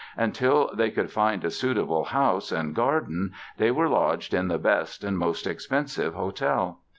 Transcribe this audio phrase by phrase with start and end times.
[0.17, 5.03] Until they could find a suitable house and garden they were lodged in the best
[5.03, 6.79] (and most expensive!) hotel.